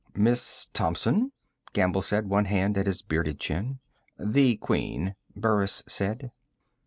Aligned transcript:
"Miss 0.15 0.67
Thompson?" 0.73 1.31
Gamble 1.73 2.01
said, 2.01 2.27
one 2.27 2.45
hand 2.45 2.75
at 2.75 2.87
his 2.87 3.03
bearded 3.03 3.39
chin. 3.39 3.77
"The 4.17 4.55
Queen," 4.55 5.13
Burris 5.35 5.83
said. 5.87 6.31